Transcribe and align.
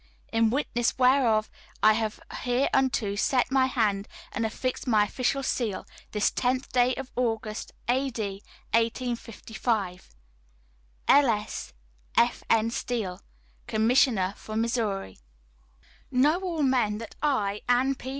"In 0.33 0.49
witness 0.49 0.97
whereof 0.97 1.47
I 1.83 1.93
have 1.93 2.19
hereunto 2.39 3.13
set 3.13 3.51
my 3.51 3.67
hand 3.67 4.07
and 4.31 4.47
affixed 4.47 4.87
my 4.87 5.03
official 5.05 5.43
seal, 5.43 5.85
this 6.09 6.31
10th 6.31 6.69
day 6.69 6.95
of 6.95 7.11
August, 7.15 7.71
A.D. 7.87 8.41
1855. 8.71 10.15
[L.S.] 11.07 11.73
"F. 12.17 12.41
N. 12.49 12.71
STEELE, 12.71 13.21
"Commissioner 13.67 14.33
for 14.37 14.55
Missouri." 14.55 15.19
"Know 16.09 16.39
all 16.39 16.63
men 16.63 16.97
that 16.97 17.13
I, 17.21 17.61
Anne 17.69 17.93
P. 17.93 18.09